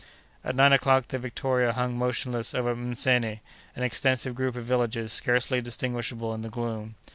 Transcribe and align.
At 0.43 0.55
nine 0.55 0.73
o'clock 0.73 1.09
the 1.09 1.19
Victoria 1.19 1.73
hung 1.73 1.95
motionless 1.95 2.55
over 2.55 2.75
Msene, 2.75 3.39
an 3.75 3.83
extensive 3.83 4.33
group 4.33 4.55
of 4.55 4.63
villages 4.63 5.13
scarcely 5.13 5.61
distinguishable 5.61 6.33
in 6.33 6.41
the 6.41 6.49
gloom. 6.49 6.95